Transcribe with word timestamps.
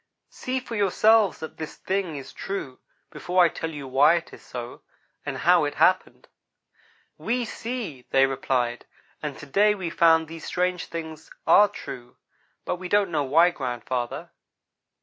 "See 0.31 0.59
for 0.59 0.75
yourselves 0.75 1.39
that 1.41 1.57
this 1.57 1.75
thing 1.77 2.15
is 2.15 2.33
true, 2.33 2.79
before 3.11 3.43
I 3.43 3.49
tell 3.49 3.69
you 3.69 3.87
why 3.87 4.15
it 4.15 4.33
is 4.33 4.41
so, 4.41 4.81
and 5.27 5.37
how 5.37 5.63
it 5.63 5.75
happened." 5.75 6.27
"We 7.19 7.45
see," 7.45 8.07
they 8.09 8.25
replied, 8.25 8.85
"and 9.21 9.37
to 9.37 9.45
day 9.45 9.75
we 9.75 9.91
found 9.91 10.23
that 10.25 10.29
these 10.29 10.45
strange 10.45 10.87
things 10.87 11.29
are 11.45 11.67
true, 11.67 12.17
but 12.65 12.77
we 12.77 12.89
don't 12.89 13.11
know 13.11 13.25
why, 13.25 13.51
grandfather." 13.51 14.31